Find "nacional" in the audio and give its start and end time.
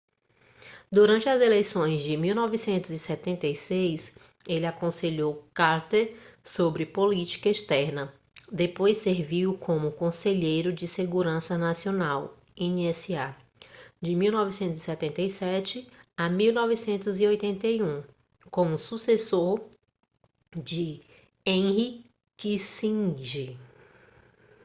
11.55-12.35